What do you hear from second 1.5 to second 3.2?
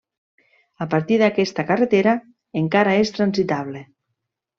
carretera encara és